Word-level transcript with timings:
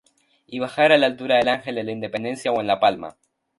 Y 0.47 0.57
bajar 0.57 0.91
a 0.91 0.97
la 0.97 1.05
altura 1.05 1.35
del 1.37 1.47
Ángel 1.49 1.75
de 1.75 1.83
la 1.83 1.91
Independencia 1.91 2.51
o 2.51 2.59
en 2.59 2.65
la 2.65 2.79
Palma. 2.79 3.15